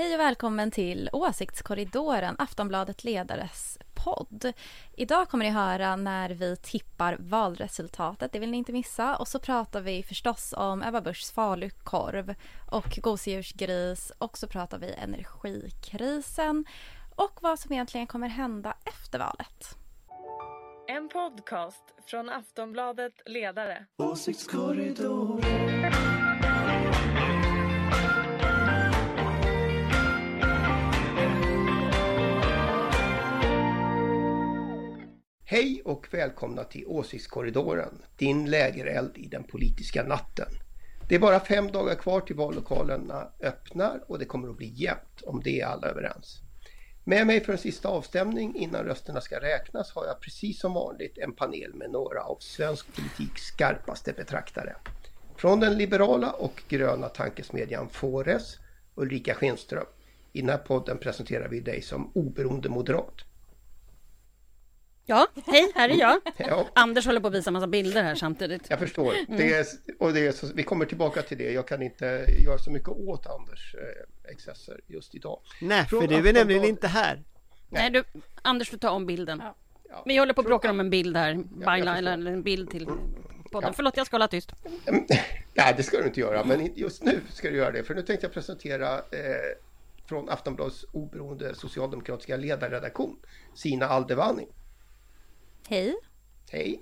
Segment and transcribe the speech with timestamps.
[0.00, 4.52] Hej och välkommen till Åsiktskorridoren, Aftonbladet Ledares podd.
[4.96, 9.16] Idag kommer ni höra när vi tippar valresultatet, det vill ni inte missa.
[9.16, 12.34] Och så pratar vi förstås om Ebba Buschs falukorv
[12.70, 16.64] och gosedjursgris och så pratar vi energikrisen
[17.16, 19.76] och vad som egentligen kommer hända efter valet.
[20.88, 23.86] En podcast från Aftonbladet Ledare.
[23.96, 26.19] Åsiktskorridoren.
[35.52, 40.48] Hej och välkomna till Åsiktskorridoren, din lägereld i den politiska natten.
[41.08, 45.22] Det är bara fem dagar kvar till vallokalerna öppnar och det kommer att bli jämnt,
[45.26, 46.40] om det är alla överens.
[47.04, 51.18] Med mig för en sista avstämning innan rösterna ska räknas har jag precis som vanligt
[51.18, 54.76] en panel med några av svensk politiks skarpaste betraktare.
[55.36, 58.56] Från den liberala och gröna tankesmedjan Fores,
[58.94, 59.86] Ulrika Schenström.
[60.32, 63.24] I den här podden presenterar vi dig som oberoende moderat.
[65.06, 66.20] Ja, hej, här är jag.
[66.36, 66.68] Ja.
[66.74, 68.70] Anders håller på att visa massa bilder här samtidigt.
[68.70, 69.14] Jag förstår.
[69.28, 69.66] Det är,
[69.98, 71.52] och det är så, vi kommer tillbaka till det.
[71.52, 75.40] Jag kan inte göra så mycket åt Anders eh, excesser just idag.
[75.60, 77.22] Nej, Från för du är nämligen inte här.
[77.68, 78.04] Nej, du,
[78.42, 79.42] Anders, du tar om bilden.
[79.90, 80.02] Ja.
[80.06, 81.96] Vi håller på att bråka om en bild här, förstår.
[81.96, 82.86] eller en bild till
[83.52, 83.68] podden.
[83.68, 83.72] Ja.
[83.76, 84.52] Förlåt, jag ska hålla tyst.
[85.54, 87.82] Nej, det ska du inte göra, men just nu ska du göra det.
[87.82, 89.00] För nu tänkte jag presentera eh,
[90.06, 93.16] från Aftonbladets oberoende socialdemokratiska ledarredaktion,
[93.54, 94.46] Sina Aldevani.
[95.70, 95.94] Hej.
[96.50, 96.80] Hej!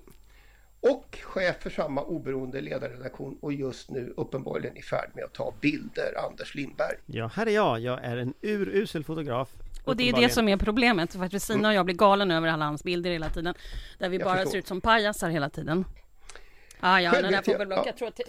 [0.81, 5.55] Och chef för samma oberoende ledarredaktion och just nu uppenbarligen i färd med att ta
[5.61, 6.97] bilder, Anders Lindberg.
[7.07, 7.81] Ja, här är jag.
[7.81, 9.49] Jag är en urusel fotograf.
[9.85, 12.49] Och det är det som är problemet, för att Kristina och jag blir galen över
[12.49, 13.55] alla hans bilder hela tiden.
[13.99, 14.51] Där vi Jag bara förstår.
[14.51, 15.85] ser ut som pajasar hela tiden.
[16.81, 17.83] Ah, ja, Själv den där jag- ja.
[17.87, 18.21] Jag tror att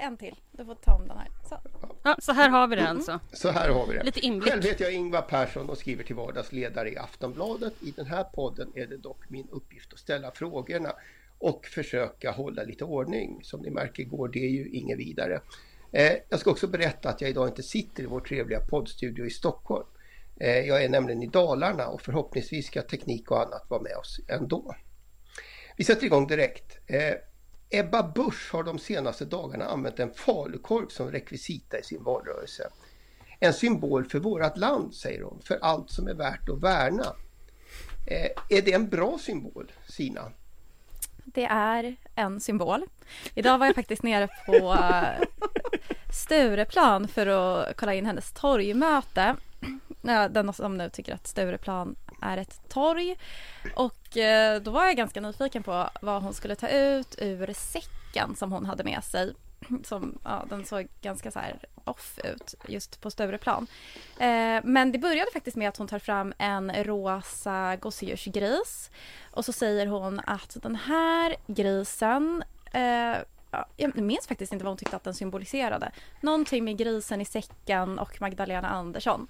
[0.00, 0.34] En till.
[0.52, 1.28] Du får ta om den här.
[1.48, 1.60] Så.
[2.02, 3.20] Ja, så här har vi det alltså.
[3.32, 4.02] Så här har vi det.
[4.02, 4.52] Lite inblick.
[4.52, 7.74] Själv heter jag Ingvar Persson och skriver till vardags ledare i Aftonbladet.
[7.82, 10.92] I den här podden är det dock min uppgift att ställa frågorna
[11.38, 13.40] och försöka hålla lite ordning.
[13.42, 15.40] Som ni märker går det ju inget vidare.
[15.92, 19.30] Eh, jag ska också berätta att jag idag inte sitter i vår trevliga poddstudio i
[19.30, 19.86] Stockholm.
[20.40, 24.20] Eh, jag är nämligen i Dalarna och förhoppningsvis ska teknik och annat vara med oss
[24.28, 24.74] ändå.
[25.76, 26.78] Vi sätter igång direkt.
[26.86, 27.14] Eh,
[27.70, 32.70] Ebba Busch har de senaste dagarna använt en falukorv som rekvisita i sin valrörelse.
[33.40, 37.14] En symbol för vårt land, säger hon, för allt som är värt att värna.
[38.06, 40.32] Eh, är det en bra symbol, Sina?
[41.24, 42.82] Det är en symbol.
[43.34, 45.26] Idag var jag faktiskt nere på eh,
[46.12, 49.36] Stureplan för att kolla in hennes torgmöte.
[50.08, 53.16] Eh, den som nu tycker att Stureplan är ett torg.
[53.74, 58.36] Och eh, då var jag ganska nyfiken på vad hon skulle ta ut ur säcken
[58.36, 59.34] som hon hade med sig.
[59.84, 63.66] Som, ja, den såg ganska så här off ut just på Stureplan.
[64.18, 68.90] Eh, men det började faktiskt med att hon tar fram en rosa gosedjursgris.
[69.30, 73.16] Och så säger hon att den här grisen eh,
[73.76, 75.90] jag minns faktiskt inte vad hon tyckte att den symboliserade.
[76.20, 79.28] Någonting med grisen i säcken och Magdalena Andersson.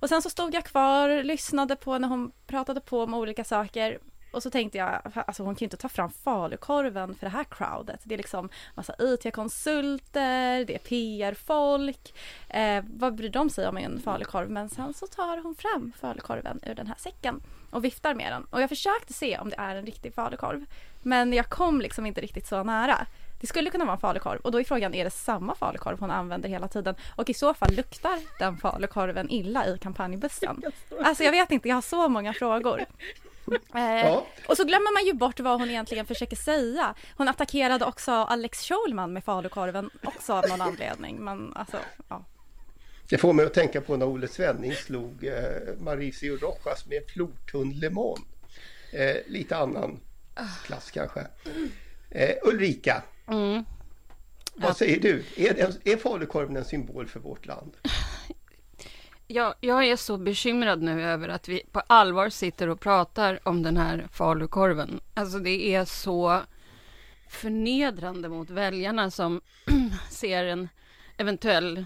[0.00, 3.98] Och sen så stod jag kvar, lyssnade på när hon pratade på om olika saker.
[4.30, 7.44] Och så tänkte jag, alltså hon kan ju inte ta fram falukorven för det här
[7.44, 8.00] crowdet.
[8.04, 12.14] Det är liksom massa IT-konsulter, det är PR-folk.
[12.48, 14.50] Eh, vad bryr de sig om en falukorv?
[14.50, 18.44] Men sen så tar hon fram falukorven ur den här säcken och viftar med den.
[18.44, 20.64] Och jag försökte se om det är en riktig falukorv.
[21.02, 23.06] Men jag kom liksom inte riktigt så nära.
[23.40, 26.10] Det skulle kunna vara en falukorv och då är frågan, är det samma falukorv hon
[26.10, 26.94] använder hela tiden?
[27.16, 30.62] Och i så fall luktar den falukorven illa i kampanjbussen?
[31.04, 32.84] Alltså jag vet inte, jag har så många frågor.
[33.74, 34.26] Eh, Ja.
[34.48, 36.94] Och så glömmer man ju bort vad hon egentligen försöker säga.
[37.16, 41.16] Hon attackerade också Alex Schulman med falukorven också av någon anledning.
[41.24, 41.76] Men alltså,
[42.08, 42.24] ja.
[43.08, 45.34] Det får mig att tänka på när Olle Svenning slog eh,
[45.78, 48.18] Mauricio Rojas med flortunn lemon.
[48.92, 50.00] Eh, lite annan
[50.64, 51.26] klass kanske.
[52.10, 53.64] Eh, Ulrika, Mm.
[54.54, 55.24] vad säger du?
[55.36, 57.76] Är, är falukorven en symbol för vårt land?
[59.30, 63.62] Jag, jag är så bekymrad nu över att vi på allvar sitter och pratar om
[63.62, 65.00] den här falukorven.
[65.14, 66.42] Alltså det är så
[67.28, 69.40] förnedrande mot väljarna som
[70.10, 70.68] ser en
[71.16, 71.84] eventuell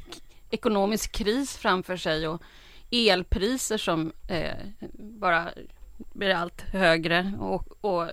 [0.50, 2.42] ekonomisk kris framför sig och
[2.90, 5.50] elpriser som eh, bara
[5.96, 8.08] blir allt högre och, och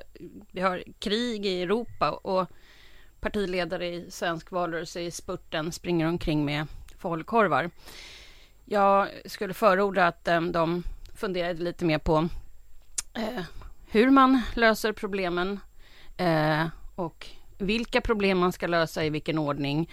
[0.51, 2.47] vi har krig i Europa och
[3.21, 6.67] partiledare i svensk valrörelse i spurten springer omkring med
[6.97, 7.69] falukorvar.
[8.65, 10.83] Jag skulle förorda att eh, de
[11.15, 12.29] funderade lite mer på
[13.13, 13.43] eh,
[13.87, 15.59] hur man löser problemen
[16.17, 17.27] eh, och
[17.57, 19.89] vilka problem man ska lösa i vilken ordning.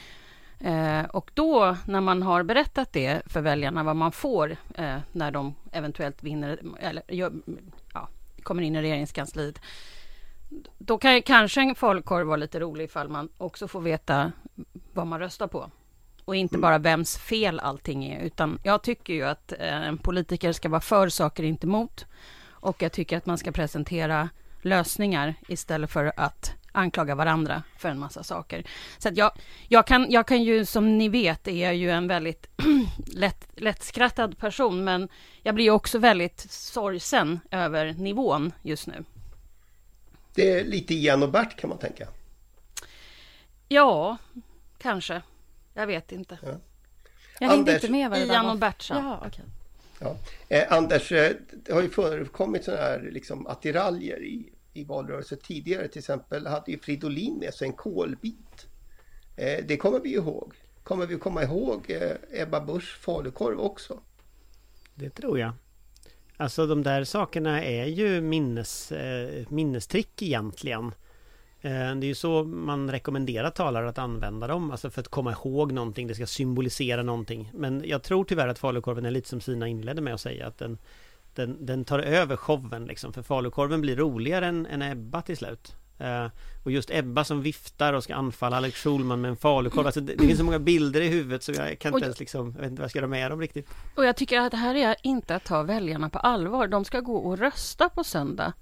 [0.61, 5.31] Eh, och då, när man har berättat det för väljarna, vad man får eh, när
[5.31, 7.03] de eventuellt vinner, eller
[7.93, 8.09] ja,
[8.43, 9.61] kommer in i regeringskansliet,
[10.79, 14.33] då kan kanske en falukorv vara lite rolig ifall man också får veta
[14.93, 15.71] vad man röstar på.
[16.25, 20.53] Och inte bara vems fel allting är, utan jag tycker ju att eh, en politiker
[20.53, 22.07] ska vara för saker, inte emot.
[22.49, 24.29] Och jag tycker att man ska presentera
[24.63, 28.65] lösningar istället för att anklaga varandra för en massa saker.
[28.99, 29.33] Så att jag,
[29.69, 32.47] jag, kan, jag kan ju, som ni vet, är jag ju en väldigt
[33.07, 35.09] lätt, lättskrattad person, men
[35.43, 39.05] jag blir också väldigt sorgsen över nivån just nu.
[40.37, 42.09] Det är lite Ian och Bert kan man tänka.
[43.69, 44.17] Ja,
[44.79, 45.23] kanske.
[45.75, 46.39] Jag vet inte.
[46.43, 46.49] Ja.
[47.41, 48.95] Jag hängde inte med vad det Ian och Bert sa.
[48.95, 49.45] Ja, okay.
[49.99, 50.17] ja.
[50.49, 55.89] Eh, Anders, eh, det har ju förekommit sådana här liksom, attiraljer i i valrörelsen tidigare.
[55.89, 58.67] Till exempel hade ju Fridolin med sig en kolbit.
[59.37, 60.55] Eh, det kommer vi ihåg.
[60.83, 64.01] Kommer vi komma ihåg eh, Ebba Busch falukorv också?
[64.95, 65.53] Det tror jag.
[66.37, 70.87] Alltså de där sakerna är ju minnes, eh, minnestrick egentligen.
[71.61, 75.33] Eh, det är ju så man rekommenderar talare att använda dem, alltså för att komma
[75.33, 77.51] ihåg någonting, det ska symbolisera någonting.
[77.55, 80.59] Men jag tror tyvärr att falukorven är lite som Sina inledde med att säga, att
[80.59, 80.79] den,
[81.35, 83.13] den, den tar över showen liksom.
[83.13, 85.77] För falukorven blir roligare än, än Ebba till slut.
[86.01, 86.31] Uh,
[86.65, 89.87] och just Ebba som viftar och ska anfalla Alex Schulman med en falukorv.
[89.87, 92.53] Alltså det, det finns så många bilder i huvudet så jag kan inte ens liksom,
[92.55, 93.69] jag vet inte vad jag ska göra med dem riktigt.
[93.95, 96.69] Och jag tycker att det här är inte att ta väljarna på allvar.
[96.69, 98.53] De ska gå och rösta på söndag.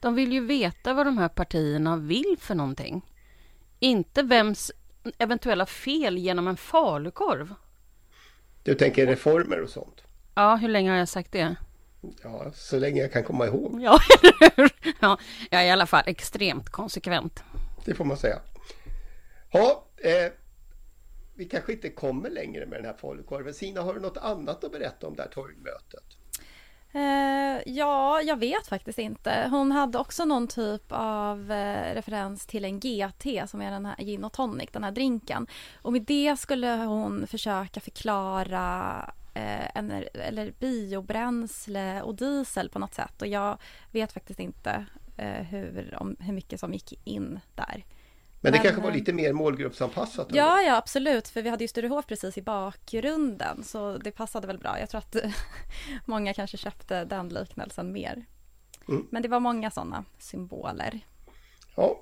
[0.00, 3.02] De vill ju veta vad de här partierna vill för någonting.
[3.78, 4.72] Inte vems
[5.18, 7.54] eventuella fel genom en falukorv.
[8.62, 10.02] Du tänker reformer och sånt?
[10.34, 11.56] Ja, hur länge har jag sagt det?
[12.22, 13.82] Ja, så länge jag kan komma ihåg.
[13.82, 13.98] Ja,
[15.00, 15.18] ja
[15.50, 17.42] jag är i alla fall extremt konsekvent.
[17.84, 18.40] Det får man säga.
[19.50, 20.32] Ja, eh,
[21.34, 23.54] vi kanske inte kommer längre med den här falukorven.
[23.54, 26.04] Sina, har du något annat att berätta om det här torgmötet?
[26.92, 29.48] Eh, ja, jag vet faktiskt inte.
[29.50, 33.96] Hon hade också någon typ av eh, referens till en GT som är den här
[33.96, 35.46] gin och tonic, den här drinken.
[35.82, 38.94] Och med det skulle hon försöka förklara
[39.34, 43.22] eh, ener, eller biobränsle och diesel på något sätt.
[43.22, 43.58] Och jag
[43.90, 44.86] vet faktiskt inte
[45.16, 47.84] eh, hur, om, hur mycket som gick in där.
[48.42, 50.28] Men det Men, kanske var lite mer målgruppsanpassat?
[50.30, 54.58] Ja, ja absolut, för vi hade ju Sturehof precis i bakgrunden så det passade väl
[54.58, 54.80] bra.
[54.80, 55.16] Jag tror att
[56.04, 58.24] många kanske köpte den liknelsen mer.
[58.88, 59.06] Mm.
[59.10, 61.00] Men det var många sådana symboler.
[61.76, 62.00] Ja,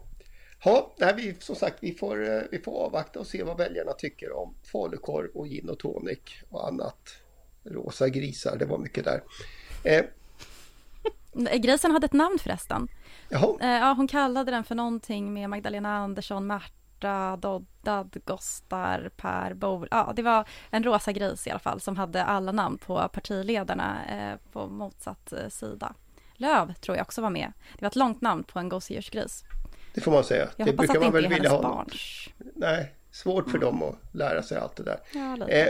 [0.65, 3.93] Ja, nej, vi, som sagt, vi får, eh, vi får avvakta och se vad väljarna
[3.93, 6.19] tycker om falukorv och gin och tonic
[6.51, 6.99] och annat.
[7.65, 9.23] Rosa grisar, det var mycket där.
[9.85, 10.05] Eh.
[11.59, 12.89] Grisen hade ett namn förresten.
[13.29, 13.57] Jaha.
[13.61, 19.89] Eh, ja, hon kallade den för någonting med Magdalena Andersson, Märta, Doddad, Gostar, Per Bol.
[19.91, 24.07] Ja, det var en rosa gris i alla fall som hade alla namn på partiledarna
[24.07, 25.95] eh, på motsatt eh, sida.
[26.35, 27.53] Löv tror jag också var med.
[27.75, 29.45] Det var ett långt namn på en gosedjursgris.
[29.95, 30.49] Det får man säga.
[30.57, 31.63] Jag det hoppas brukar att man väl vilja ha.
[31.63, 32.29] barns.
[32.55, 35.01] Nej, svårt för dem att lära sig allt det där.
[35.15, 35.69] Ja, eh,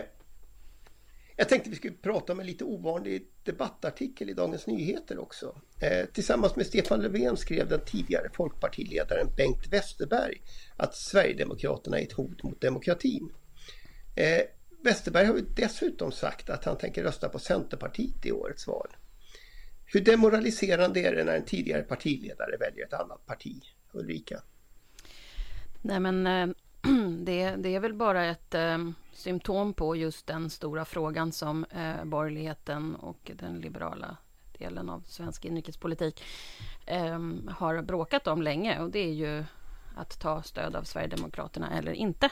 [1.36, 5.60] jag tänkte vi skulle prata om en lite ovanlig debattartikel i Dagens Nyheter också.
[5.80, 10.42] Eh, tillsammans med Stefan Löfven skrev den tidigare folkpartiledaren Bengt Westerberg
[10.76, 13.32] att Sverigedemokraterna är ett hot mot demokratin.
[14.16, 14.40] Eh,
[14.84, 18.88] Westerberg har ju dessutom sagt att han tänker rösta på Centerpartiet i årets val.
[19.84, 23.62] Hur demoraliserande är det när en tidigare partiledare väljer ett annat parti?
[23.92, 24.42] Ulrika?
[25.82, 26.48] Nej men eh,
[27.18, 28.78] det, det är väl bara ett eh,
[29.12, 34.16] symptom på just den stora frågan som eh, borgerligheten och den liberala
[34.58, 36.22] delen av svensk inrikespolitik
[36.86, 37.18] eh,
[37.48, 39.44] har bråkat om länge och det är ju
[39.96, 42.30] att ta stöd av Sverigedemokraterna eller inte.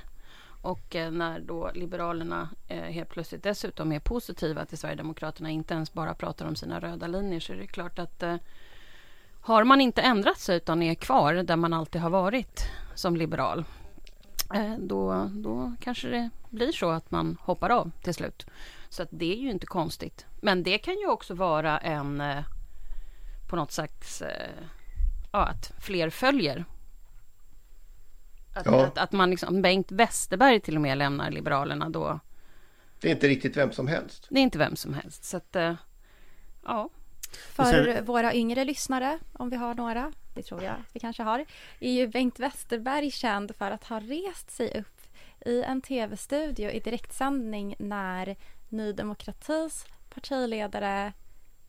[0.62, 5.92] Och eh, när då Liberalerna eh, helt plötsligt dessutom är positiva till Sverigedemokraterna, inte ens
[5.92, 8.36] bara pratar om sina röda linjer, så är det klart att eh,
[9.46, 13.64] har man inte ändrat sig utan är kvar där man alltid har varit som liberal,
[14.78, 18.46] då, då kanske det blir så att man hoppar av till slut.
[18.88, 20.26] Så att det är ju inte konstigt.
[20.40, 22.22] Men det kan ju också vara en
[23.48, 24.22] på något slags
[25.32, 26.64] ja, att fler följer
[28.54, 28.86] att, ja.
[28.86, 32.20] att, att, man liksom, Bengt Westerberg till och med lämnar Liberalerna då.
[33.00, 34.26] Det är inte riktigt vem som helst.
[34.30, 35.24] Det är inte vem som helst.
[35.24, 35.56] Så att,
[36.64, 36.90] ja.
[37.36, 38.04] För sen...
[38.04, 41.44] våra yngre lyssnare, om vi har några, det tror jag vi kanske har,
[41.80, 45.00] är ju Bengt Westerberg känd för att ha rest sig upp
[45.46, 48.36] i en tv-studio i direktsändning när
[48.68, 51.12] Ny Demokratis partiledare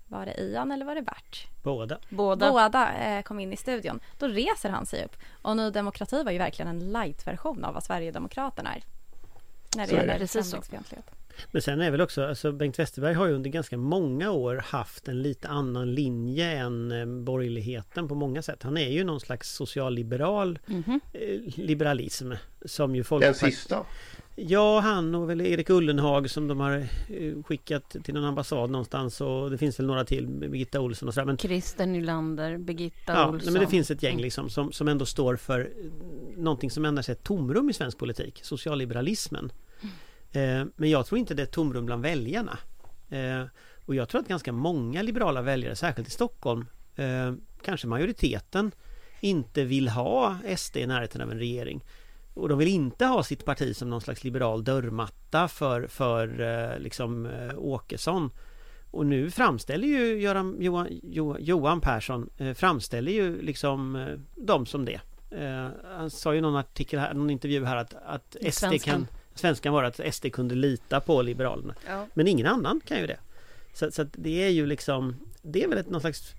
[0.08, 1.48] var det Ian eller var det Bert?
[1.64, 1.98] Båda.
[2.10, 4.00] Båda, Båda eh, kom in i studion.
[4.18, 5.16] Då reser han sig upp.
[5.42, 8.84] Och Ny Demokrati var ju verkligen en light-version av vad Sverigedemokraterna är.
[9.76, 10.06] när det Så är det.
[10.06, 10.50] gäller Precis så.
[10.50, 11.12] främlingsfientlighet.
[11.52, 15.08] Men sen är väl också, alltså Bengt Westerberg har ju under ganska många år haft
[15.08, 18.64] en lite annan linje än eh, borgerligheten på många sätt.
[18.64, 21.00] Han är ju någon slags socialliberal Mhm.
[21.14, 21.22] eh,
[21.56, 22.32] liberalism
[22.66, 23.86] som ju folk Den sista.
[24.40, 26.78] Ja, han och väl Erik Ullenhag som de har
[27.10, 31.14] eh, skickat till någon ambassad någonstans och det finns väl några till, Birgitta Olsson och
[31.14, 31.26] sådär.
[31.26, 33.54] Men, Christer Nylander, Birgitta ja, Olsson.
[33.54, 34.24] men det finns ett gäng Mm.
[34.24, 35.72] liksom som, som ändå står för
[36.38, 39.52] någonting som ändå är ett tomrum i svensk politik, socialliberalismen.
[39.82, 39.88] Eh,
[40.76, 42.58] men jag tror inte det är tomrum bland väljarna.
[43.10, 43.44] Eh,
[43.86, 46.66] och jag tror att ganska många liberala väljare, särskilt i Stockholm,
[46.96, 48.72] eh, kanske majoriteten,
[49.22, 51.84] inte vill ha SD i närheten av en regering.
[52.34, 56.80] Och de vill inte ha sitt parti som någon slags liberal dörrmatta för, för eh,
[56.80, 58.30] liksom eh, Åkesson.
[58.92, 64.66] Och nu framställer ju Göran, Johan, Jo- Johan Persson eh, framställer ju liksom eh, dem
[64.66, 65.00] som det.
[65.32, 69.08] Eh, han sa ju i någon artikel här, någon intervju här att, att SD kan
[69.38, 71.76] Svenskan var att SD kunde lita på Liberalerna.
[71.88, 72.08] Ja.
[72.14, 73.20] Men ingen annan kan ju det.
[73.74, 76.34] Så, så att det är ju liksom Det är väl ett, någon slags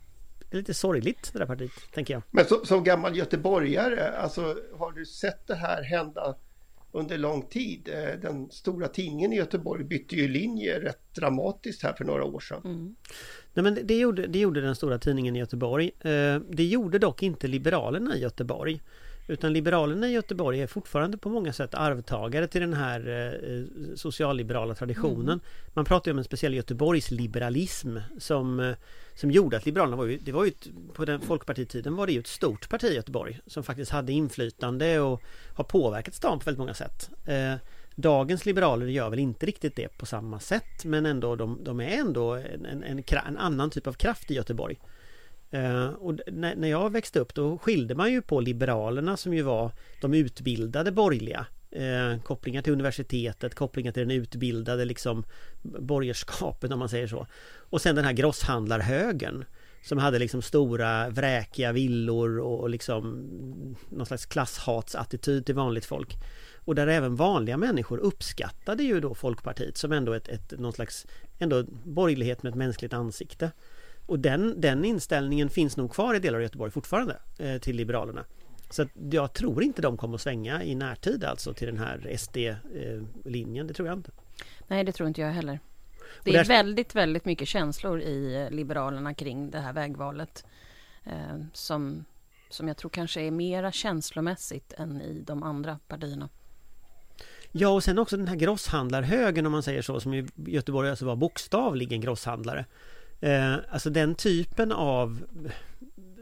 [0.50, 2.22] det är lite sorgligt det där partiet, tänker jag.
[2.30, 6.34] Men som, som gammal göteborgare, alltså, har du sett det här hända
[6.92, 7.88] under lång tid?
[7.92, 12.40] Eh, Den stora tidningen i Göteborg bytte ju linje rätt dramatiskt här för några år
[12.40, 12.60] sedan.
[12.64, 12.96] Mm.
[13.54, 15.90] Nej men det, det, gjorde, det gjorde den stora tidningen i Göteborg.
[16.00, 18.80] Eh, det gjorde dock inte Liberalerna i Göteborg.
[19.30, 24.74] Utan Liberalerna i Göteborg är fortfarande på många sätt arvtagare till den här eh, socialliberala
[24.74, 25.40] traditionen.
[25.74, 28.76] Man pratar ju om en speciell Göteborgs liberalism som, eh,
[29.14, 32.12] som gjorde att Liberalerna var ju, det var ju ett, på den folkpartitiden var det
[32.12, 35.22] ju ett stort parti i Göteborg som faktiskt hade inflytande och
[35.54, 37.10] har påverkat stan på väldigt många sätt.
[37.26, 37.54] Eh,
[37.94, 41.98] Dagens liberaler gör väl inte riktigt det på samma sätt men ändå de, de är
[41.98, 44.78] ändå en, en, en, en annan typ av kraft i Göteborg.
[45.50, 49.42] Eh, och när, när jag växte upp då skilde man ju på Liberalerna som ju
[49.42, 51.46] var de utbildade borgerliga.
[51.70, 55.24] Eh, kopplingar till universitetet, kopplingar till den utbildade liksom
[55.62, 57.26] borgerskapet om man säger så.
[57.56, 59.44] Och sen den här grosshandlarhögern
[59.82, 63.26] som hade liksom stora vräkiga villor och, och liksom
[63.88, 66.16] någon slags klasshatsattityd till vanligt folk.
[66.64, 71.06] Och där även vanliga människor uppskattade ju då Folkpartiet som ändå ett, ett någon slags
[71.38, 73.50] ändå borgerlighet med ett mänskligt ansikte.
[74.08, 78.24] Och den, den inställningen finns nog kvar i delar av Göteborg fortfarande eh, till Liberalerna.
[78.70, 83.66] Så jag tror inte de kommer att svänga i närtid alltså till den här SD-linjen,
[83.66, 84.10] det tror jag inte.
[84.66, 85.60] Nej, det tror inte jag heller.
[86.24, 90.44] Det är väldigt, väldigt mycket känslor i eh, Liberalerna kring det här vägvalet.
[91.04, 92.04] Eh, som,
[92.50, 96.28] som jag tror kanske är mera känslomässigt än i de andra partierna.
[97.52, 101.04] Ja och sen också den här grosshandlarhögen om man säger så som i Göteborg alltså
[101.04, 102.64] var bokstavligen grosshandlare.
[103.20, 105.24] Eh, alltså den typen av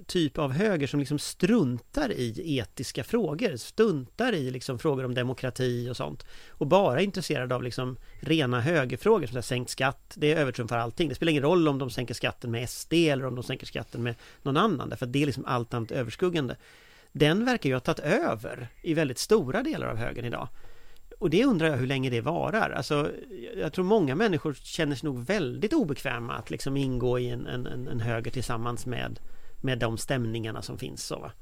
[0.06, 5.88] typ av höger som liksom struntar i etiska frågor, struntar i liksom frågor om demokrati
[5.90, 6.26] och sånt.
[6.48, 10.78] Och bara är intresserad av liksom rena högerfrågor som så här, sänkt skatt, det övertrumfar
[10.78, 11.08] allting.
[11.08, 14.02] Det spelar ingen roll om de sänker skatten med SD eller om de sänker skatten
[14.02, 16.56] med någon annan, därför att det är liksom allt annat överskuggande.
[17.12, 20.48] Den verkar ju ha tagit över i väldigt stora delar av högern idag.
[21.18, 22.70] Och det undrar jag hur länge det varar.
[22.70, 23.10] Alltså,
[23.56, 27.66] jag tror många människor känner sig nog väldigt obekväma att liksom ingå i en, en,
[27.66, 29.20] en en höger tillsammans med,
[29.60, 31.04] med de stämningarna som finns.
[31.06, 31.32] Så, va?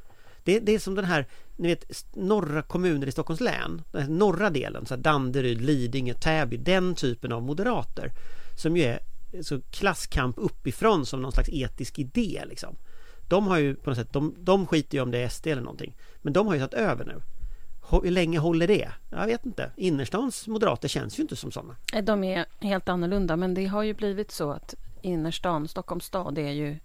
[0.44, 1.26] Det, det är som den här,
[1.56, 6.14] ni vet, norra kommuner i Stockholms län, den här norra delen, så här Danderyd, Lidingö,
[6.14, 8.12] Täby, den typen av moderater
[8.56, 9.00] som ju är
[9.42, 12.76] så klasskamp uppifrån som någon slags etisk idé liksom.
[13.28, 15.62] De har ju på något sätt, de, de skiter ju om det är SD eller
[15.62, 15.96] någonting.
[16.22, 17.20] Men de har ju tagit över nu.
[17.90, 18.88] Hur länge håller det?
[19.10, 19.70] Jag vet inte.
[19.76, 21.76] Innerstans moderater känns ju inte som sådana.
[22.02, 26.50] De är helt annorlunda, men det har ju blivit så att innerstan, Stockholms stad, är
[26.50, 26.76] ju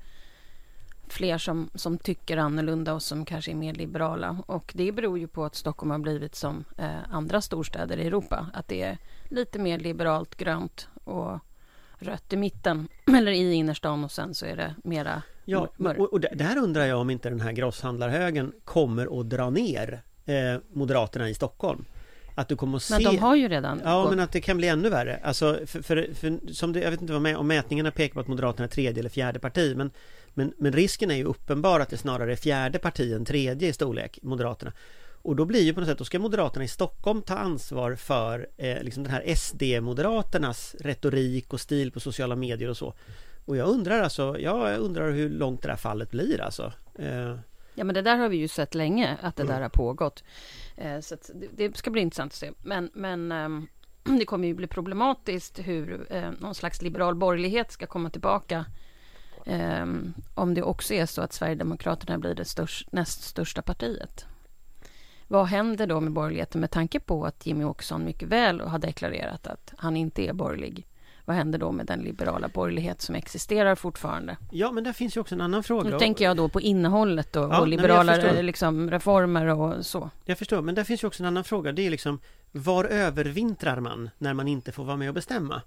[1.08, 4.38] fler som, som tycker annorlunda och som kanske är mer liberala.
[4.46, 8.48] Och det beror ju på att Stockholm har blivit som eh, andra storstäder i Europa.
[8.54, 8.98] Att det är
[9.30, 11.40] lite mer liberalt, grönt och
[12.00, 12.88] rött i mitten,
[13.18, 16.00] eller i innerstan och sen så är det mera Ja, mör- mörkt.
[16.00, 20.60] och, och där undrar jag om inte den här grosshandlarhögen kommer att dra ner eh,
[20.74, 21.86] Moderaterna i Stockholm.
[22.36, 22.94] Att du kommer att se...
[22.94, 25.20] Men de har ju redan Ja, gått- men att det kan bli ännu värre.
[25.24, 28.20] Alltså, för, för, för, som det, jag vet inte vad med, om mätningarna pekar på
[28.20, 29.92] att Moderaterna är tredje eller fjärde parti, men,
[30.34, 33.74] men, men risken är ju uppenbar att det snarare är fjärde parti än tredje i
[33.74, 34.72] storlek, Moderaterna.
[35.22, 38.48] Och då blir ju på något sätt, då ska Moderaterna i Stockholm ta ansvar för
[38.58, 42.94] eh, liksom den här SD-Moderaternas retorik och stil på sociala medier och så.
[43.46, 46.74] Och jag undrar alltså, ja, jag undrar hur långt det här fallet blir alltså.
[47.00, 47.36] Eh,
[47.80, 49.56] Ja, men det där har vi ju sett länge, att det Mm.
[49.56, 50.24] där har pågått.
[50.78, 52.52] Eh, så det, det ska bli intressant att se.
[52.64, 53.68] Men, men ehm,
[54.20, 58.66] det kommer ju bli problematiskt hur eh, någon slags liberal borgerlighet ska komma tillbaka.
[59.46, 64.26] ehm, om det också är så att Sverigedemokraterna blir det störst, näst största partiet.
[65.28, 69.48] vad händer då med borgerligheten med tanke på att Jimmy Åkesson mycket väl har deklarerat
[69.48, 70.86] att han inte är borgerlig?
[71.30, 74.38] Vad händer då med den liberala borgerlighet som existerar fortfarande?
[74.52, 75.90] Ja, men där finns ju också en annan fråga.
[75.90, 78.44] Nu tänker jag då på innehållet och, Ja, och nej, liberala förstår.
[78.44, 80.10] liksom, reformer och så.
[80.26, 81.72] Jag förstår, men där finns ju också en annan fråga.
[81.72, 82.20] Det är liksom
[82.52, 85.62] Var övervintrar man när man inte får vara med och bestämma?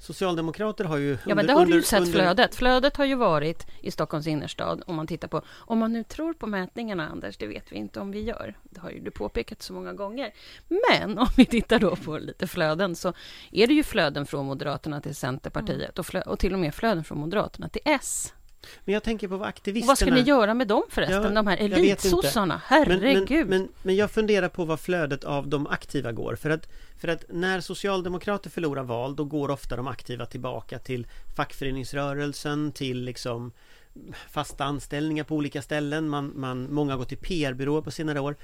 [0.00, 1.18] Socialdemokrater har ju...
[1.26, 2.54] Ja, men det har du ju sett flödet.
[2.54, 5.42] Flödet har ju varit i Stockholms innerstad om man tittar på...
[5.48, 8.58] Om man nu tror på mätningarna, Anders, det vet vi inte om vi gör.
[8.62, 10.32] Det har ju du påpekat så många gånger.
[10.68, 13.12] Men om vi tittar då på lite flöden så
[13.50, 17.04] är det ju flöden från Moderaterna till Centerpartiet och, flö- och till och med flöden
[17.04, 18.34] från Moderaterna till S.
[18.84, 19.90] Men jag tänker på vad Och aktivisterna...
[19.90, 22.62] vad ska ni göra med dem förresten, Ja, de här elitsossarna?
[22.70, 23.48] Men, Herregud!
[23.48, 26.36] men, men, men jag funderar på vad flödet av de aktiva går.
[26.36, 26.68] För att,
[27.00, 33.02] för att när socialdemokrater förlorar val, då går ofta de aktiva tillbaka till fackföreningsrörelsen, till
[33.04, 33.52] liksom
[34.30, 36.08] fasta anställningar på olika ställen.
[36.08, 38.36] Man, man, många går till PR-byråer på senare år.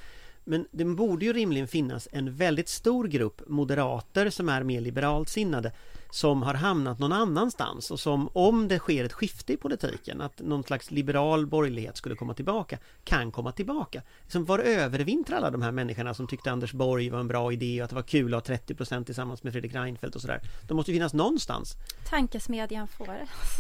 [0.49, 5.29] Men det borde ju rimligen finnas en väldigt stor grupp moderater som är mer liberalt
[5.29, 5.73] sinnade
[6.11, 10.41] som har hamnat någon annanstans och som om det sker ett skifte i politiken, att
[10.41, 14.03] någon slags liberal borgerlighet skulle komma tillbaka, kan komma tillbaka.
[14.29, 17.81] Som var övervintrar alla de här människorna som tyckte Anders Borg var en bra idé
[17.81, 20.41] och att det var kul att ha 30% tillsammans med Fredrik Reinfeldt och sådär.
[20.69, 21.77] De måste ju finnas någonstans.
[22.11, 23.07] Tankesmedjan får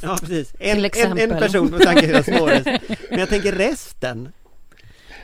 [0.02, 0.54] Ja, precis.
[0.54, 1.30] En, Till en, exempel.
[1.30, 2.66] en person på tanken svårast.
[3.10, 4.32] Men jag tänker resten.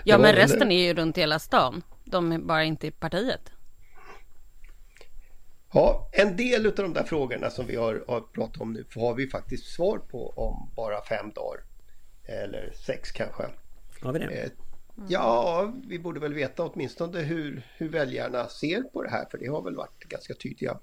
[0.05, 1.83] Ja, men resten är ju runt hela stan.
[2.05, 3.51] De är bara inte i partiet.
[5.73, 9.15] Ja, en del av de där frågorna som vi har, har pratat om nu har
[9.15, 11.61] vi faktiskt svar på om bara fem dagar.
[12.25, 13.43] Eller sex kanske.
[14.03, 14.25] Har vi det?
[14.25, 14.51] Eh,
[15.09, 19.47] Ja, vi borde väl veta åtminstone hur, hur väljarna ser på det här för det
[19.47, 20.79] har väl varit ganska tydliga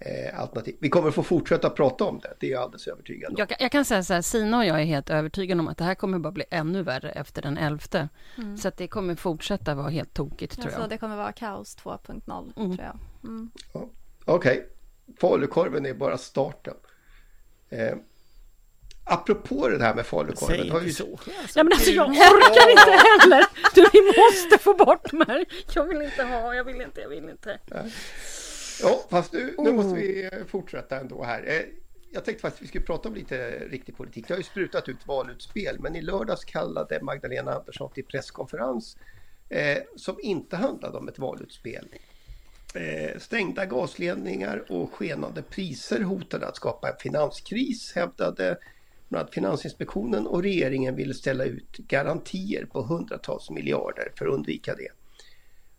[0.00, 0.76] eh, alternativ.
[0.80, 3.34] Vi kommer få fortsätta prata om det, det är jag alldeles övertygad om.
[3.38, 5.78] Jag, kan- jag kan säga så här, Sina och jag är helt övertygade om att
[5.78, 8.08] det här kommer bara bli ännu värre efter den 11.
[8.58, 10.90] Så att det kommer fortsätta vara helt tokigt tror Alltså jag.
[10.90, 12.76] det kommer vara kaos 2.0 Mm.
[12.76, 12.98] tror jag.
[13.30, 13.50] Mm.
[14.24, 14.68] Okej,
[15.20, 16.74] falukorven är bara starten.
[17.68, 17.94] Eh,
[19.04, 20.56] apropå det här med falukorven.
[20.58, 21.18] Säg har inte vi- så.
[21.54, 23.44] Ja, men alltså jag orkar inte heller!
[23.74, 25.44] Du, vi måste få bort mig!
[25.74, 27.58] Jag vill inte ha, jag vill inte, jag vill inte.
[28.82, 29.74] Ja, fast nu, nu Oh.
[29.74, 31.42] måste vi eh, fortsätta ändå här.
[31.46, 31.62] Eh,
[32.12, 34.24] Jag tänkte faktiskt att vi skulle prata om lite riktig politik.
[34.28, 38.96] Det har ju sprutat ut valutspel, men i lördags kallade Magdalena Andersson till presskonferens
[39.48, 41.88] eh, som inte handlade om ett valutspel.
[42.74, 48.58] Eh, stängda gasledningar och skenande priser hotade att skapa en finanskris, hävdade
[49.08, 54.74] bland annat Finansinspektionen och regeringen ville ställa ut garantier på hundratals miljarder för att undvika
[54.74, 54.88] det.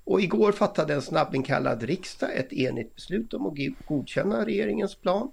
[0.03, 5.31] Och igår fattade en snabbinkallad riksdag ett enigt beslut om att godkänna regeringens plan.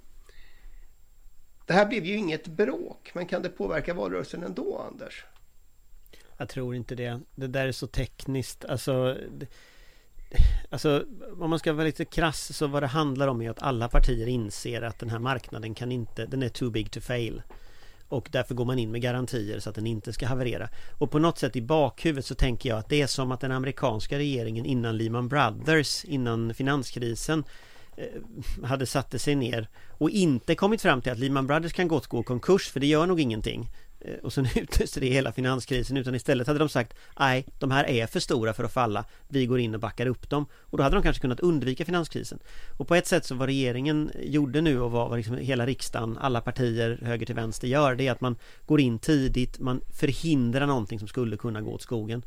[1.66, 5.24] Det här blev ju inget bråk, men kan det påverka valrörelsen ändå, Anders?
[6.37, 7.20] Jag tror inte det.
[7.35, 8.64] Det där är så tekniskt.
[8.64, 9.16] Alltså,
[10.70, 11.04] alltså
[11.40, 14.26] om man ska vara lite krass så vad det handlar om är att alla partier
[14.26, 17.42] inser att den här marknaden kan inte, den är too big to fail.
[18.08, 20.68] Och därför går man in med garantier så att den inte ska haverera.
[20.98, 23.52] Och på något sätt i bakhuvudet så tänker jag att det är som att den
[23.52, 27.44] amerikanska regeringen innan Lehman Brothers, innan finanskrisen
[27.96, 29.68] eh, hade satt sig ner
[29.98, 32.86] och inte kommit fram till att Lehman Brothers kan gott gå i konkurs för det
[32.86, 33.70] gör nog ingenting.
[34.00, 37.88] Eh, och sen utlöste det hela finanskrisen utan istället hade de sagt Nej, de här
[37.88, 39.04] är för stora för att falla.
[39.28, 40.46] Vi går in och backar upp dem.
[40.52, 42.38] Och då hade de kanske kunnat undvika finanskrisen.
[42.78, 46.40] Och på ett sätt så vad regeringen gjorde nu och vad liksom hela riksdagen, alla
[46.40, 50.98] partier höger till vänster gör Det är att man går in tidigt, man förhindrar någonting
[50.98, 52.22] som skulle kunna gå åt skogen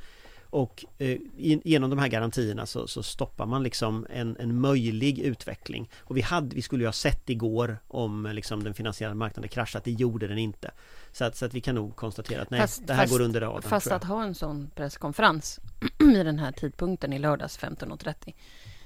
[0.52, 5.20] och eh, i- genom de här garantierna så, så stoppar man liksom en, en möjlig
[5.20, 5.90] utveckling.
[6.00, 9.84] Och vi, hade, vi skulle ju ha sett igår om liksom den finansiella marknaden kraschat,
[9.84, 10.72] det gjorde den inte.
[11.12, 13.22] Så att, så att vi kan nog konstatera att nej, Fast- det här fast- går
[13.22, 13.62] under radarn.
[13.62, 15.60] Fast att ha en sån presskonferens
[16.00, 18.34] vid den här tidpunkten i lördags 15.30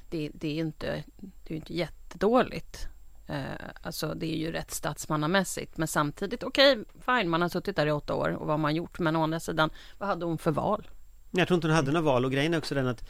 [0.09, 2.87] det, det är inte, det är ju inte jättedåligt.
[3.27, 3.43] Eh,
[3.81, 7.91] alltså det är ju rätt statsmannamässigt men samtidigt okej, fine, man har suttit där i
[7.91, 8.99] åtta år och vad har man gjort?
[8.99, 10.87] Men å andra sidan, vad hade hon för val?
[11.37, 13.03] Jag tror inte hon hade något val och grejen är också den att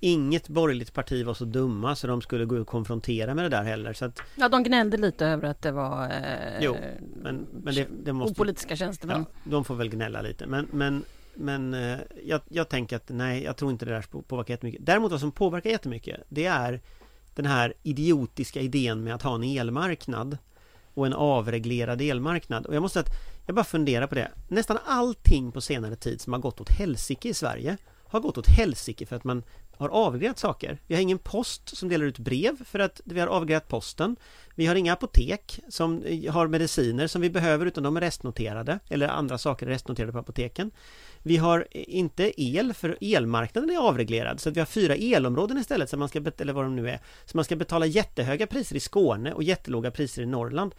[0.00, 3.62] Inget borgerligt parti var så dumma så de skulle gå och konfrontera med det där
[3.62, 6.76] heller så att Ja, de gnällde lite över att det var eh, Jo,
[7.22, 9.24] men, men det, det måste opolitiska tjänstemän.
[9.44, 13.42] Ja, de får väl gnälla lite men, men, men eh, jag, jag tänker att nej,
[13.44, 14.86] jag tror inte det där på- påverkar jättemycket.
[14.86, 16.80] Däremot vad som påverkar jättemycket det är
[17.34, 20.38] den här idiotiska idén med att ha en elmarknad
[20.94, 22.66] och en avreglerad elmarknad.
[22.66, 24.30] Och jag måste säga att jag bara funderar på det.
[24.48, 28.46] Nästan allting på senare tid som har gått åt helsike i Sverige har gått åt
[28.46, 29.42] helsike för att man
[29.76, 30.78] har avreglerat saker.
[30.86, 34.16] Vi har ingen post som delar ut brev för att vi har avreglerat posten.
[34.54, 38.78] Vi har inga apotek som eh, har mediciner som vi behöver utan de är restnoterade
[38.88, 40.70] eller andra saker är restnoterade på apoteken.
[41.22, 45.58] Vi har eh, inte el för elmarknaden är avreglerad så att vi har fyra elområden
[45.58, 48.76] istället som man ska, eller vad de nu är, så man ska betala jättehöga priser
[48.76, 50.74] i Skåne och jättelåga priser i Norrland.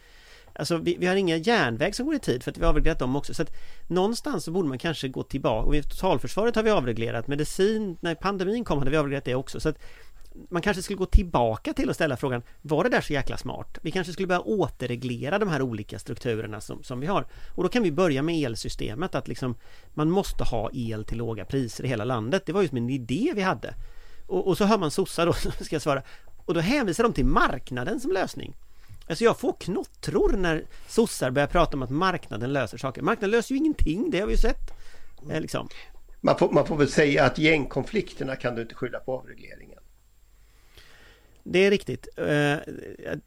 [0.60, 2.98] Alltså vi, vi har ingen järnväg som går i tid för att vi har avreglerat
[2.98, 3.34] dem också.
[3.34, 3.52] Så att
[3.86, 5.66] någonstans så borde man kanske gå tillbaka.
[5.66, 7.26] Och i totalförsvaret har vi avreglerat.
[7.26, 9.60] Medicin, när pandemin kom hade vi avreglerat det också.
[9.60, 9.78] Så att
[10.48, 13.78] man kanske skulle gå tillbaka till att ställa frågan Var det där så jäkla smart?
[13.82, 17.26] Vi kanske skulle börja återreglera de här olika strukturerna som, som vi har.
[17.54, 19.54] Och då kan vi börja med elsystemet att liksom
[19.94, 22.46] Man måste ha el till låga priser i hela landet.
[22.46, 23.74] Det var ju som en idé vi hade.
[24.26, 25.32] Och, och så hör man sossar då,
[25.64, 26.02] ska jag svara.
[26.44, 28.56] Och då hänvisar de till marknaden som lösning.
[29.10, 33.02] Alltså jag får knottror när sossar börjar prata om att marknaden löser saker.
[33.02, 34.70] Marknaden löser ju ingenting, det har vi ju sett.
[35.30, 35.68] Eh, liksom.
[36.20, 39.69] man, får, man får väl säga att gängkonflikterna kan du inte skylla på avreglering
[41.52, 42.08] det är riktigt.
[42.16, 42.58] Eh,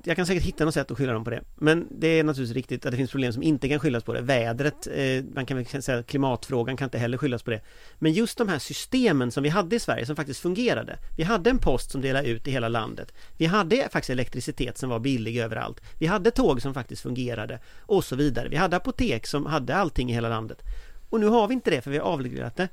[0.03, 1.41] jag kan säkert hitta något sätt att skylla dem på det.
[1.55, 4.21] Men det är naturligtvis riktigt att det finns problem som inte kan skyllas på det.
[4.21, 7.61] Vädret, eh, man kan väl säga klimatfrågan kan inte heller skyllas på det.
[7.99, 10.97] Men just de här systemen som vi hade i Sverige som faktiskt fungerade.
[11.17, 13.13] Vi hade en post som delade ut i hela landet.
[13.37, 15.81] Vi hade faktiskt elektricitet som var billig överallt.
[15.99, 18.49] Vi hade tåg som faktiskt fungerade och så vidare.
[18.49, 20.61] Vi hade apotek som hade allting i hela landet.
[21.09, 22.67] Och nu har vi inte det för vi har avreglerat det.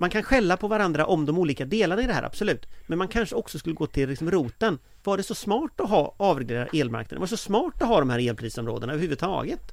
[0.00, 2.66] Man kan skälla på varandra om de olika delarna i det här, absolut.
[2.86, 4.78] Men man kanske också skulle gå till liksom roten.
[5.04, 7.20] Var det så smart att ha avreglerad elmarknaden?
[7.20, 9.72] Var det så smart att ha de här elprisområdena överhuvudtaget?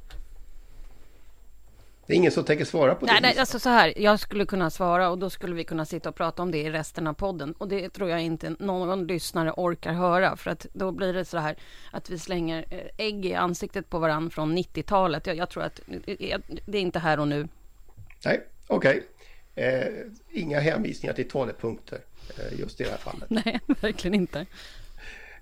[2.07, 3.11] Det är ingen som tänker svara på det.
[3.11, 3.93] Nej, nej, alltså så här.
[3.97, 6.71] Jag skulle kunna svara och då skulle vi kunna sitta och prata om det i
[6.71, 7.53] resten av podden.
[7.57, 10.35] Och det tror jag inte någon lyssnare orkar höra.
[10.38, 11.55] För att då blir det så här
[11.91, 15.27] att vi slänger eh, ägg i ansiktet på varandra från 90-talet.
[15.27, 15.79] Jag, jag tror att
[16.65, 17.47] det är inte här och nu.
[18.25, 18.89] Nej, okej.
[18.89, 19.01] Okay.
[19.55, 19.83] Eh,
[20.31, 21.99] inga hänvisningar till talepunkter
[22.37, 23.29] eh, just i det här fallet.
[23.29, 24.39] Nej, verkligen inte.
[24.39, 24.45] Eh,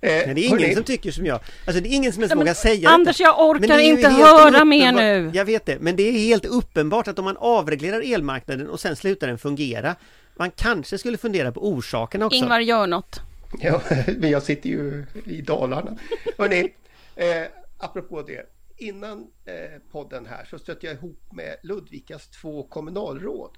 [0.02, 0.76] Nej, det är ingen hörni.
[0.76, 1.40] som tycker som jag.
[1.68, 3.30] Alltså det är ingen som ens vågar säga Anders, detta.
[3.30, 5.32] jag orkar inte höra mer nu.
[5.34, 8.96] Jag vet det, men det är helt uppenbart att om man avreglerar elmarknaden och sen
[8.96, 9.96] slutar den fungera,
[10.36, 12.38] man kanske skulle fundera på orsakerna också.
[12.38, 13.20] Ingvar, gör något.
[13.60, 13.82] Ja,
[14.18, 15.98] men jag sitter ju i Dalarna.
[16.38, 16.74] Hörni,
[17.16, 17.44] eh,
[17.78, 18.46] apropå det.
[18.78, 19.54] Innan eh,
[19.92, 23.52] podden här så stötte jag ihop med Ludvikas två kommunalråd.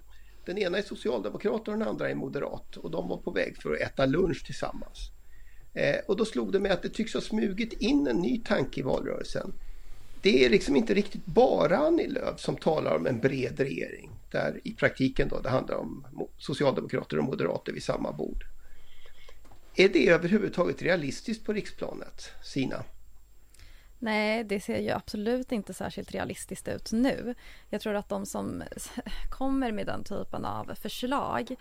[0.45, 3.73] Den ena är socialdemokrat och den andra är moderat och de var på väg för
[3.73, 5.11] att äta lunch tillsammans.
[5.73, 8.79] Eh, och då slog det mig att det tycks ha smugit in en ny tanke
[8.79, 9.53] i valrörelsen.
[10.21, 14.61] Det är liksom inte riktigt bara Annie Lööf som talar om en bred regering där
[14.63, 16.05] i praktiken då det handlar om
[16.37, 18.45] socialdemokrater och moderater vid samma bord.
[19.75, 22.83] Är det överhuvudtaget realistiskt på riksplanet, Sina?
[23.99, 27.35] Nej, det ser ju absolut inte särskilt realistiskt ut nu.
[27.69, 28.63] Jag tror att de som
[29.29, 31.55] kommer med den typen av förslag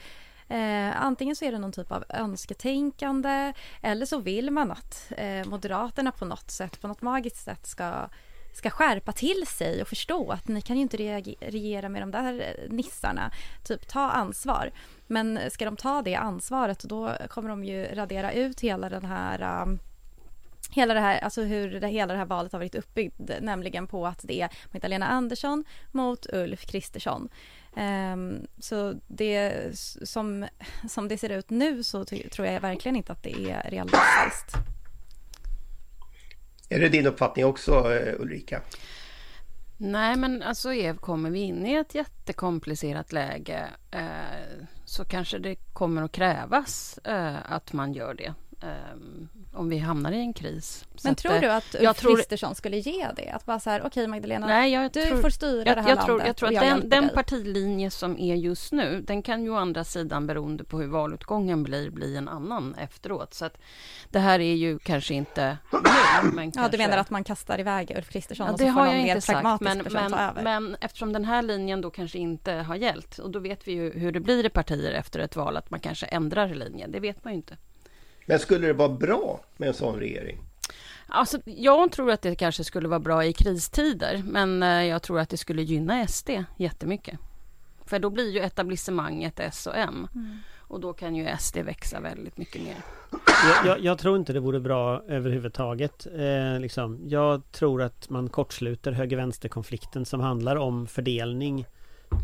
[0.49, 5.45] Eh, antingen så är det någon typ av önsketänkande eller så vill man att eh,
[5.47, 8.09] Moderaterna på något sätt, på något magiskt sätt ska,
[8.53, 10.97] ska skärpa till sig och förstå att ni kan ju inte
[11.41, 13.31] regera med de där eh, nissarna.
[13.65, 14.71] Typ ta ansvar.
[15.07, 19.41] Men ska de ta det ansvaret då kommer de ju radera ut hela den här
[19.41, 19.77] eh,
[20.71, 24.07] hela det här, alltså hur det, hela det här valet har varit uppbyggt, nämligen på
[24.07, 27.29] att det är Magdalena Andersson mot Ulf Kristersson.
[27.77, 29.53] Um, så det
[30.03, 30.47] som,
[30.89, 34.57] som det ser ut nu så tror jag verkligen inte att det är realistiskt.
[36.69, 38.63] Är det din uppfattning också eh, Ulrika?
[39.77, 45.55] Nej, men alltså Ev, kommer vi in i ett jättekomplicerat läge eh, så kanske det
[45.73, 48.35] kommer att krävas eh, att man gör det.
[48.95, 50.87] Um, om vi hamnar i en kris.
[50.95, 52.17] Så Men tror att, du eh, att Ulf tror...
[52.17, 53.31] Kristersson skulle ge det?
[53.31, 55.83] Att bara så här, okej okay, Magdalena, Nej, jag du tror, får styra jag, det
[55.83, 56.07] här jag landet.
[56.07, 59.57] Tror, jag tror att den, den partilinje som är just nu, den kan ju å
[59.57, 63.35] andra sidan beroende på hur valutgången blir, bli en annan efteråt.
[63.35, 63.59] Så att
[64.11, 67.93] det här är ju kanske inte nu, men Ja, du menar att man kastar iväg
[67.97, 70.43] Ulf Kristersson ja, och så får någon mer pragmatisk men, person men, ta över?
[70.43, 73.99] Men eftersom den här linjen då kanske inte har gällt, och då vet vi ju
[73.99, 76.93] hur det blir i partier efter ett val, att man kanske ändrar linjen.
[76.93, 77.57] Det vet man ju inte.
[78.27, 80.39] Men skulle det vara bra med en sån regering?
[81.07, 85.21] Alltså, jag tror att det kanske skulle vara bra i kristider, men eh, jag tror
[85.21, 87.19] att det skulle gynna SD jättemycket.
[87.87, 90.09] För då blir ju etablissemanget S och M.
[90.15, 90.39] Mm.
[90.59, 92.77] Och då kan ju SD växa väldigt mycket mer.
[93.27, 96.07] Jag, jag, jag tror inte det vore bra överhuvudtaget.
[96.07, 97.01] Eh, liksom.
[97.07, 101.67] Jag tror att man kortsluter höger-vänster-konflikten som handlar om fördelning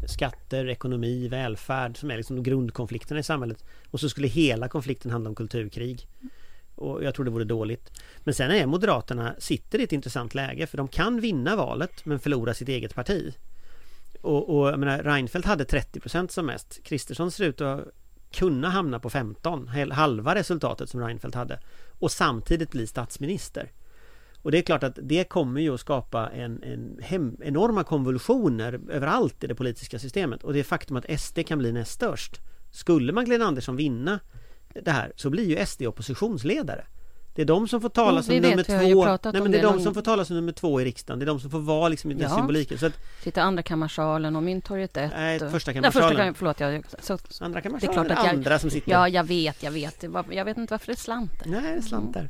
[0.09, 3.65] skatter, ekonomi, välfärd som är liksom grundkonflikterna i samhället.
[3.91, 6.07] Och så skulle hela konflikten handla om kulturkrig.
[6.75, 7.93] Och jag tror det vore dåligt.
[8.19, 12.21] Men sen är Moderaterna sitter i ett intressant läge för de kan vinna valet men
[12.21, 13.35] förlora sitt eget parti.
[14.21, 16.81] Och, och jag menar, Reinfeldt hade 30 procent som mest.
[16.85, 17.85] Kristersson ser ut att
[18.33, 21.61] kunna hamna på 15, halva resultatet som Reinfeldt hade
[21.99, 23.71] och samtidigt bli statsminister.
[24.43, 28.81] Och det är klart att det kommer ju att skapa en, en hem, enorma konvulsioner
[28.91, 33.13] överallt i det politiska systemet och det faktum att SD kan bli näst störst Skulle
[33.13, 34.21] Magdalena Andersson vinna
[34.85, 36.85] det här så blir ju SD oppositionsledare
[37.35, 38.73] det är de som får tala som nummer två
[39.33, 41.25] Nej men det är de någon- som får tala som nummer två i riksdagen Det
[41.25, 42.37] är de som får vara liksom i den Ja.
[42.37, 45.11] symboliken så att, Sitter andrakammarsalen och Mynttorget 1.
[45.17, 46.35] Nej, och- första Nej, första kammarsalen.
[46.35, 46.61] förlåt.
[46.61, 49.63] Jag, så, Andra man Det är klart att jag- andra som sitter ja, jag vet,
[49.63, 50.05] jag vet.
[50.31, 51.47] Jag vet inte varför det slantar.
[51.47, 52.29] Nej, slantar.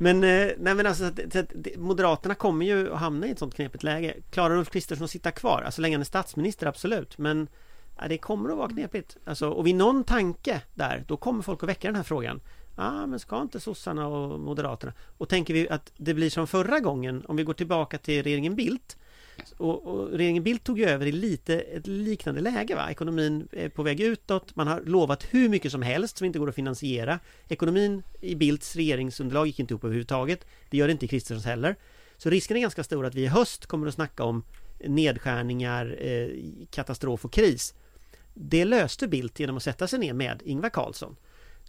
[0.00, 3.30] Men, eh, nej, men alltså, så att, så att, Moderaterna kommer ju att hamna i
[3.30, 4.14] ett sånt knepigt läge.
[4.30, 5.62] Klarar Ulf Kristersson att sitta kvar?
[5.62, 7.18] Alltså, så länge han är statsminister, absolut.
[7.18, 7.48] Men
[7.98, 9.16] ja, det kommer att vara knepigt.
[9.24, 12.40] Alltså, och vid någon tanke där, då kommer folk att väcka den här frågan.
[12.76, 14.92] Ja, ah, men ska inte sossarna och Moderaterna?
[15.18, 18.54] Och tänker vi att det blir som förra gången, om vi går tillbaka till regeringen
[18.56, 18.96] Bildt.
[19.58, 22.90] Och, och regeringen Bildt tog ju över i lite ett liknande läge va?
[22.90, 26.48] Ekonomin är på väg utåt, man har lovat hur mycket som helst som inte går
[26.48, 27.18] att finansiera.
[27.48, 30.46] Ekonomin i Bildts regeringsunderlag gick inte ihop överhuvudtaget.
[30.70, 31.76] Det gör det inte i Kristerssons heller.
[32.16, 34.44] Så risken är ganska stor att vi i höst kommer att snacka om
[34.84, 36.28] nedskärningar, eh,
[36.70, 37.74] katastrof och kris.
[38.34, 41.16] Det löste Bildt genom att sätta sig ner med Ingvar Carlsson.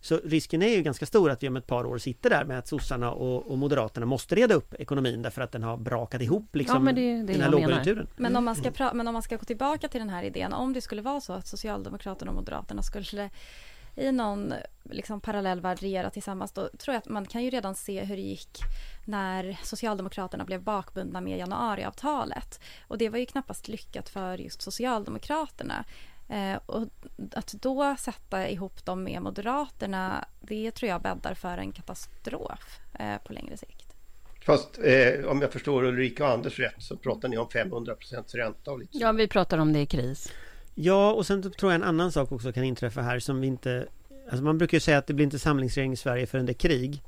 [0.01, 2.59] Så risken är ju ganska stor att vi om ett par år sitter där med
[2.59, 6.55] att sossarna och, och moderaterna måste reda upp ekonomin därför att den har brakat ihop
[6.55, 8.07] liksom Ja, men det är det den här lågkonjunkturen.
[8.17, 10.53] Men om, man ska pra- men om man ska gå tillbaka till den här idén,
[10.53, 13.29] om det skulle vara så att Socialdemokraterna och Moderaterna skulle
[13.95, 17.75] i någon liksom, parallell värld regera tillsammans, då tror jag att man kan ju redan
[17.75, 18.59] se hur det gick
[19.05, 22.59] när Socialdemokraterna blev bakbundna med januariavtalet.
[22.87, 25.85] Och det var ju knappast lyckat för just Socialdemokraterna.
[26.29, 26.87] Eh, och
[27.31, 33.17] att då sätta ihop dem med Moderaterna, det tror jag bäddar för en katastrof eh,
[33.17, 33.95] på längre sikt.
[34.45, 37.95] Fast eh, om jag förstår Ulrika och Anders rätt så pratar ni om 500
[38.33, 38.99] ränta och lite så.
[39.01, 40.31] Ja, vi pratar om det i kris.
[40.75, 43.87] Ja, och sen tror jag en annan sak också kan inträffa här som vi inte...
[44.29, 46.69] Alltså man brukar ju säga att det blir inte samlingsregering i Sverige förrän det är
[46.69, 47.03] krig.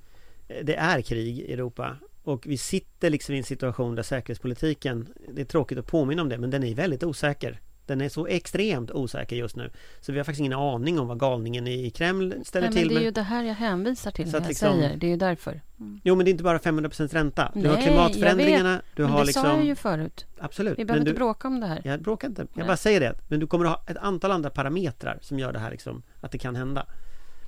[0.48, 1.98] Eh, Det är krig i Europa.
[2.24, 6.30] Och vi sitter liksom i en situation där säkerhetspolitiken, det är tråkigt att påminna om
[6.30, 7.60] det, men den är väldigt osäker.
[7.86, 9.72] Den är så extremt osäker just nu.
[10.02, 12.88] Så vi har faktiskt ingen aning om vad galningen i Kreml ställer Nej, men till
[12.88, 13.04] det är med.
[13.04, 14.98] ju det här jag hänvisar till Så när att jag liksom- säger.
[14.98, 15.62] Det är ju därför.
[16.04, 17.52] Jo, men det är inte bara 500% ränta.
[17.56, 19.44] Du har Nej, klimatförändringarna, du men har det liksom...
[19.44, 20.26] sa jag ju förut.
[20.40, 20.80] Absolut.
[20.80, 21.26] Vi behöver men inte du...
[21.26, 21.82] bråka om det här.
[21.84, 22.42] Jag bråkar inte.
[22.42, 22.68] Jag Nej.
[22.68, 23.14] bara säger det.
[23.28, 26.32] Men du kommer att ha ett antal andra parametrar som gör det här liksom, att
[26.32, 26.86] det kan hända.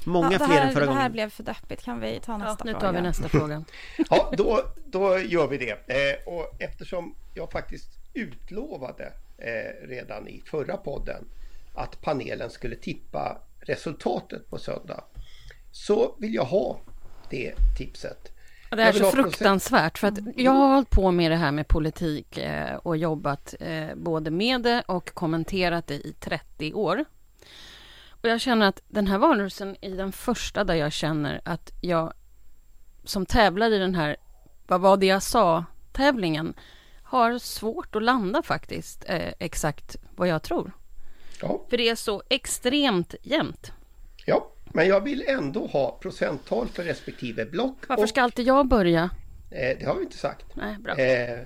[0.06, 1.12] Många Ja, det fler här, än förra det här gången.
[1.12, 1.84] blev för deppigt.
[1.84, 2.86] Kan vi ta Ja, nästa nu fråga?
[2.86, 3.63] tar vi nästa fråga.
[4.10, 5.72] Ja, då, då gör vi det.
[5.72, 9.13] Eh, och eftersom jag faktiskt utlovade
[9.44, 11.26] eh, redan i förra podden
[11.74, 15.04] att panelen skulle tippa resultatet på söndag
[15.72, 16.80] så vill jag ha
[17.30, 18.30] det tipset.
[18.70, 22.38] Det är så fruktansvärt för att jag har hållit på med det här med politik
[22.38, 27.06] eh, och jobbat eh, både med det och kommenterat det i 30 år.
[28.10, 32.14] Och jag känner att den här valrörelsen är den första där jag känner att jag
[33.04, 34.16] som tävlar i den här
[34.68, 36.54] vad var det jag sa tävlingen
[37.17, 40.71] har svårt att landa faktiskt eh, exakt vad jag tror.
[41.41, 43.71] Ja, För det är så extremt jämnt.
[44.26, 47.78] ja, men jag vill ändå ha procenttal för respektive block.
[47.88, 49.10] Varför och, ska alltid jag börja?
[49.52, 50.45] eh, det har vi inte sagt.
[50.56, 50.95] Nej, bra.
[50.97, 51.39] Eh,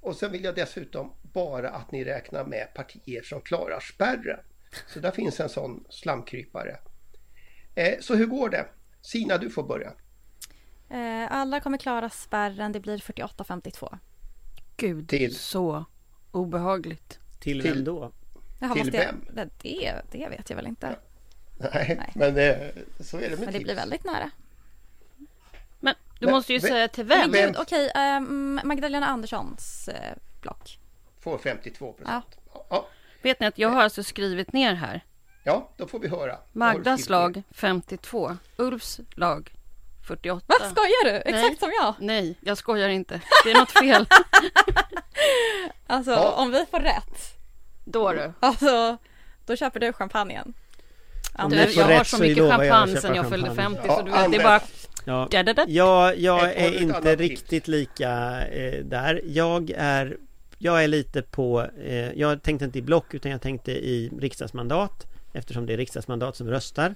[0.00, 4.40] och sen vill jag dessutom bara att ni räknar med partier som klarar spärren.
[4.86, 6.76] Så där finns en sån slamkrypare.
[7.74, 8.66] Eh, så hur går det?
[9.02, 9.92] Sina, du får börja.
[10.90, 12.72] Eh, alla kommer klara spärren.
[12.72, 13.98] Det blir 48-52.
[14.76, 15.84] Gud, till- så
[16.32, 17.18] obehagligt.
[17.40, 18.12] Till till- vem då?
[18.60, 19.24] Jaha, Till jag- vem?
[19.34, 20.96] Det, det, det vet jag väl inte.
[21.58, 22.12] Nej, Nej.
[22.14, 22.68] men eh,
[23.00, 23.64] så är det med Men det tips.
[23.64, 24.30] blir väldigt nära.
[25.80, 27.30] Men du Men- måste ju vem- säga till Men vem.
[27.32, 27.46] Vem?
[27.46, 27.90] gud, okej.
[27.94, 30.78] ehm, Magdalena Anderssons eh, block.
[31.20, 32.24] Får 52 procent.
[32.54, 32.66] Ja.
[32.70, 32.86] Ja,
[33.22, 35.04] Vet ni att jag har alltså skrivit ner här.
[35.44, 36.38] ja, då får vi höra.
[36.52, 38.36] Magdas lag 52.
[38.56, 39.52] Ulfs lag
[40.06, 40.44] 48.
[40.46, 41.10] Vad skojar du?
[41.16, 41.56] Exakt Nej.
[41.58, 41.94] som jag.
[41.98, 43.20] Nej, jag skojar inte.
[43.44, 44.06] Det är något fel.
[45.86, 46.32] Alltså Ja.
[46.32, 47.38] om vi får rätt.
[47.84, 48.32] Då du.
[48.40, 48.96] Alltså
[49.46, 50.54] då köper du champagnen.
[51.38, 53.76] Om du jag har så så mycket jag att champagne köpa sen jag fyllde champagne.
[53.76, 54.60] 50 Ja, så du vet, det är bara...
[55.04, 55.28] Ja.
[55.30, 55.64] Ja, det, det.
[55.68, 59.20] Jag, jag är inte riktigt lika eh, där.
[59.24, 60.16] Jag är,
[60.58, 65.06] jag är lite på, eh, jag tänkte inte i block utan jag tänkte i riksdagsmandat
[65.32, 66.94] eftersom det är riksdagsmandat som röstar.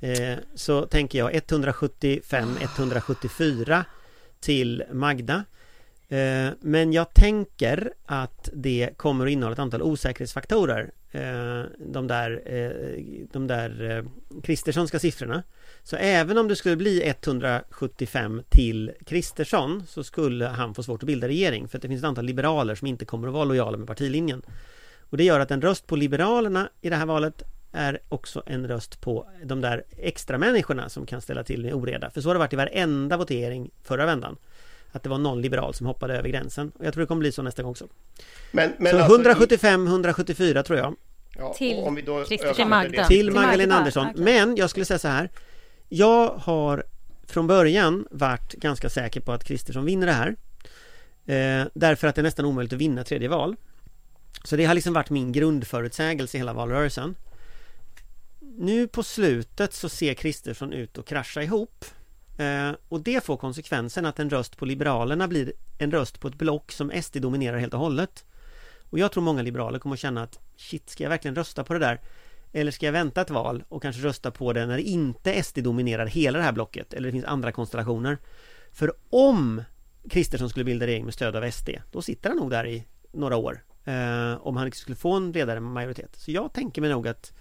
[0.00, 3.84] Eh, så tänker jag 175-174
[4.40, 5.44] till Magda.
[6.08, 10.90] Eh, men jag tänker att det kommer att innehålla ett antal osäkerhetsfaktorer.
[11.12, 12.70] Eh, de där, eh,
[13.32, 14.04] de där eh,
[14.42, 15.42] Kristerssonska siffrorna.
[15.82, 21.06] Så även om det skulle bli 175 till Kristersson så skulle han få svårt att
[21.06, 23.78] bilda regering för att det finns ett antal liberaler som inte kommer att vara lojala
[23.78, 24.42] med partilinjen.
[25.10, 28.68] Och det gör att en röst på Liberalerna i det här valet är också en
[28.68, 32.10] röst på de där extra människorna som kan ställa till med oreda.
[32.10, 34.36] För så har det varit i varenda votering förra vändan.
[34.92, 36.72] Att det var någon liberal som hoppade över gränsen.
[36.78, 37.86] Och jag tror det kommer bli så nästa gång också.
[38.52, 39.18] Men, men så alltså,
[39.56, 40.96] 175-174 tror jag.
[41.38, 43.04] ja, Till om vi då Christer översätter Magda.
[43.06, 44.06] Till Till Magdalena Magda, Andersson.
[44.10, 44.24] okej.
[44.24, 45.30] Men jag skulle säga så här.
[45.88, 46.84] Jag har
[47.26, 50.36] från början varit ganska säker på att Kristersson vinner det här.
[51.26, 53.56] Eh, därför att det är nästan omöjligt att vinna tredje val.
[54.44, 57.14] Så det har liksom varit min grundförutsägelse i hela valrörelsen.
[58.62, 61.84] Nu på slutet så ser Kristersson ut att krascha ihop.
[62.38, 66.34] Eh, och det får konsekvensen att en röst på Liberalerna blir en röst på ett
[66.34, 68.24] block som SD dominerar helt och hållet.
[68.90, 71.72] Och jag tror många liberaler kommer att känna att shit, ska jag verkligen rösta på
[71.72, 72.00] det där?
[72.52, 76.06] Eller ska jag vänta ett val och kanske rösta på det när inte SD dominerar
[76.06, 78.18] hela det här blocket eller det finns andra konstellationer?
[78.72, 79.62] För om
[80.10, 83.36] Kristersson skulle bilda regering med stöd av SD, då sitter han nog där i några
[83.36, 83.64] år.
[83.84, 86.16] Eh, om han skulle få en bredare majoritet.
[86.16, 87.32] Så jag tänker mig nog att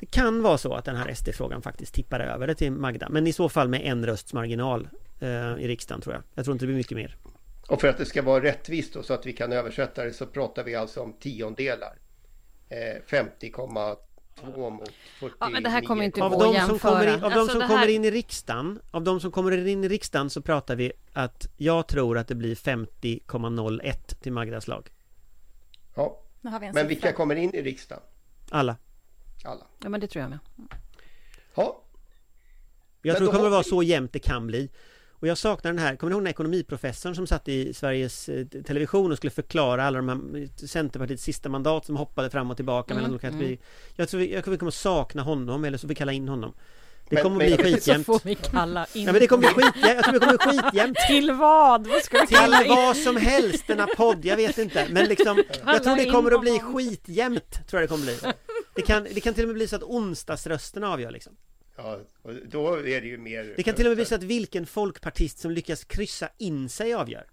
[0.00, 3.08] det kan vara så att den här SD-frågan faktiskt tippar över det till Magda.
[3.08, 4.88] Men i så fall med en rösts marginal
[5.20, 5.28] eh,
[5.58, 6.22] i riksdagen tror jag.
[6.34, 7.16] Jag tror inte det blir mycket mer.
[7.68, 10.26] Och för att det ska vara rättvist då, så att vi kan översätta det så
[10.26, 11.98] pratar vi alltså om tiondelar.
[12.68, 12.76] Eh,
[13.08, 15.30] 50,2 mot 49.
[15.40, 17.58] Ja, men det här kommer inte Av de som kommer in, av de Alltså, som
[17.58, 20.76] det här- kommer in i riksdagen Av de som kommer in i riksdagen så pratar
[20.76, 24.90] vi att jag tror att det blir 50,01 till Magdas lag.
[25.94, 26.88] Ja, Nu har vi en men siffra.
[26.88, 28.02] vilka kommer in i riksdagen?
[28.50, 28.76] Alla.
[29.44, 29.66] Alla.
[29.82, 30.38] Ja, men det tror jag med.
[31.54, 31.82] Ja,
[33.02, 34.70] Jag Men tror det kommer att vara så jämnt det kan bli.
[35.10, 38.28] Och jag saknar den här, kommer ni ihåg den här ekonomiprofessorn som satt i Sveriges
[38.28, 42.50] eh, television och skulle förklara alla de här eh, Centerpartiets sista mandat som hoppade fram
[42.50, 43.58] och tillbaka mellan olika kategorier.
[43.96, 46.12] Jag tror vi, jag tror vi kommer att sakna honom eller så får vi kalla
[46.12, 46.54] in honom.
[47.08, 48.06] Det Men- kommer men- att bli Så skitjämnt.
[48.06, 50.62] får vi kalla in Ja men det kommer bli skitjämnt, jag tror det kommer bli
[50.62, 50.96] skitjämnt.
[51.08, 51.86] Till vad?
[51.86, 52.76] Vad ska vi kalla Till in?
[52.76, 54.86] vad som helst, denna podd, jag vet inte.
[54.90, 58.18] Men liksom, jag tror det kommer att bli skitjämnt, tror jag det kommer bli.
[58.74, 61.36] Det kan, det kan till och med bli så att onsdagsrösterna avgör liksom.
[61.76, 63.54] ja och då är det ju mer...
[63.56, 66.94] Det kan till och med bli så att vilken folkpartist som lyckas kryssa in sig
[66.94, 67.26] avgör.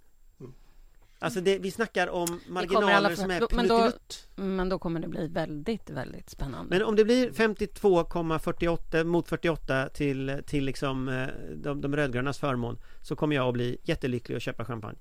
[1.23, 3.91] Alltså det, vi snackar om marginaler som är då- men då-.
[4.36, 6.75] Men då kommer det bli väldigt, väldigt spännande.
[6.77, 12.77] Men om det blir 52,48 mot 48 till, till liksom eh, de, de rödgrönas förmån
[13.01, 14.97] så kommer jag att bli jättelycklig och köpa champagne.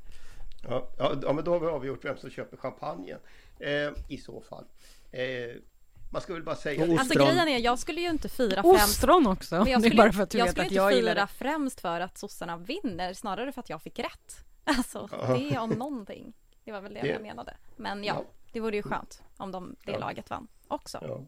[0.62, 3.18] Ja, ja, ja, men då har vi avgjort vem som köper champagnen.
[3.59, 4.64] Eh, I så fall.
[5.11, 5.57] Eh,
[6.11, 6.87] man ska väl bara säga...
[6.87, 6.96] Det.
[6.96, 9.55] Alltså grejen är, jag skulle ju inte fira främst Ostron också!
[9.59, 10.92] Men jag det är skulle, bara för att du jag vet skulle att inte jag
[10.92, 14.44] gillar fira främst för att sossarna vinner, snarare för att jag fick rätt.
[14.64, 16.33] Alltså, det om någonting.
[16.64, 17.57] Det var väl det, Det- jag menade.
[17.77, 18.25] Men ja, Ja.
[18.53, 19.99] det vore ju skönt om de, det Ja.
[19.99, 20.99] laget vann också.
[21.03, 21.27] Ja.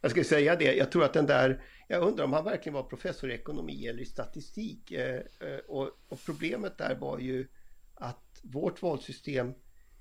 [0.00, 2.82] Jag skulle säga det, jag tror att den där, jag undrar om han verkligen var
[2.82, 4.90] professor i ekonomi eller i statistik.
[4.92, 7.48] Eh, eh, och, och problemet där var ju
[7.94, 9.54] att vårt valsystem,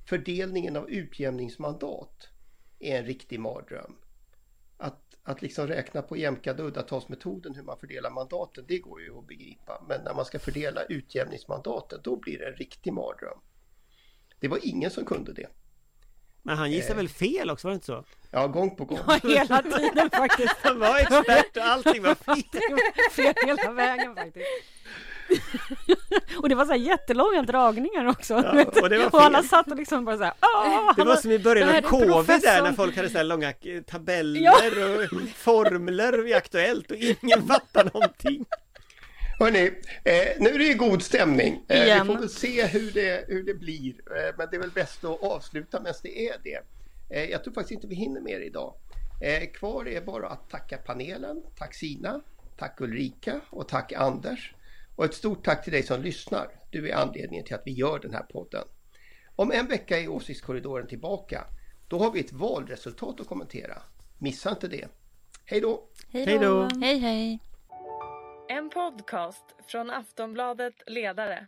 [0.09, 2.29] fördelningen av utjämningsmandat
[2.83, 3.95] är en riktig mardröm.
[4.77, 9.27] Att, att liksom räkna på jämkade uddatalsmetoden hur man fördelar mandaten, det går ju att
[9.27, 9.83] begripa.
[9.87, 13.37] Men när man ska fördela utjämningsmandaten, då blir det en riktig mardröm.
[14.39, 15.47] Det var ingen som kunde det.
[16.41, 16.71] Men han Eh.
[16.73, 18.03] gissar väl fel också, var det inte så?
[18.31, 18.99] Ja, gång på gång.
[19.07, 20.55] Ja, hela tiden faktiskt.
[20.61, 22.43] Han var expert och allting var fel.
[23.11, 24.45] Fel hela vägen faktiskt.
[26.41, 28.33] och det var så här jättelånga dragningar också.
[28.33, 31.15] Ja, och det var och alla satt och liksom bara så här, "Åh, Det var
[31.15, 35.03] som i början av KV där professorn." när folk hade så här långa eh, tabeller
[35.13, 38.45] och formler i Aktuellt och ingen fattade någonting.
[39.39, 39.65] Hörni,
[40.03, 41.63] eh, nu är det ju god stämning.
[41.67, 43.89] Eh, vi får väl se hur det, hur det blir.
[43.89, 46.59] Eh, men det är väl bäst att avsluta medan det är det.
[47.09, 48.73] Eh, jag tror faktiskt inte vi hinner mer idag.
[49.21, 51.43] Eh, kvar är bara att tacka panelen.
[51.57, 52.21] Tack Sina,
[52.57, 54.53] tack Ulrika och tack Anders.
[54.95, 56.47] Och ett stort tack till dig som lyssnar.
[56.69, 58.63] Du är anledningen till att vi gör den här podden.
[59.35, 61.45] Om en vecka är Åsiktskorridoren tillbaka.
[61.87, 63.81] Då har vi ett valresultat att kommentera.
[64.19, 64.87] Missa inte det.
[65.45, 65.83] Hej då!
[66.09, 66.69] Hej då.
[66.81, 67.39] Hej hej.
[68.49, 71.47] En podcast från Aftonbladet Ledare.